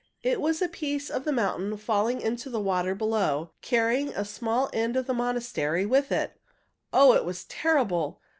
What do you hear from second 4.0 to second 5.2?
a small end of the